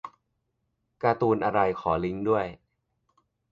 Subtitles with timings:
[1.03, 2.45] การ์ตูนอะไร ขอลิงก์ด้วย